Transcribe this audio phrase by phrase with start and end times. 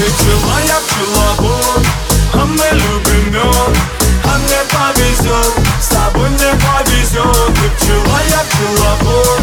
[0.00, 1.86] Ты пчела, я пчеловод
[2.32, 3.76] А мы любим мед,
[4.24, 7.54] а мне повезет С тобой мне повезет.
[7.54, 9.39] Ты пчела, я пчеловод А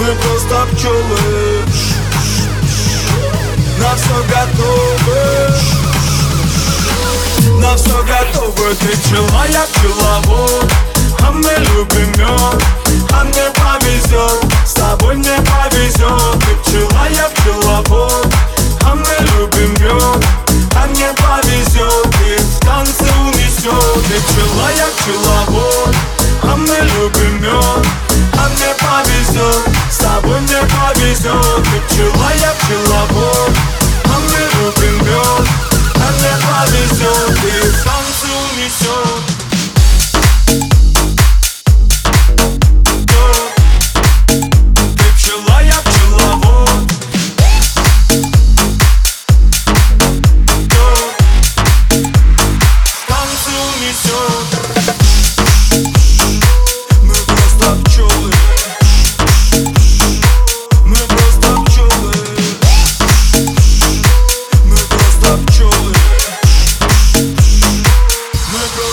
[0.00, 1.62] Мы просто пчелы.
[3.78, 5.20] На все готовы.
[7.60, 8.74] На все готовы.
[8.76, 10.72] Ты пчела, я пчеловод.
[11.22, 12.62] А мы любим мед
[13.12, 18.26] А мне повезет С тобой мне повезет Ты пчела, я пчеловод.
[18.86, 20.26] А мы любим мед
[20.76, 25.94] А мне повезет И в танце унесет Ты пчела, я пчеловод.
[26.42, 27.39] А мы любим
[31.60, 32.19] повезет Ты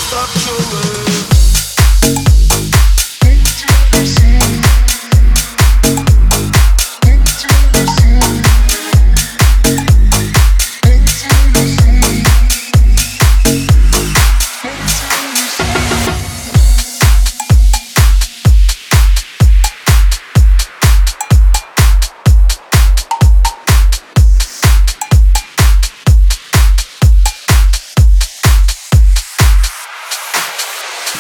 [0.10, 0.57] stop to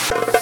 [0.10, 0.37] Bye.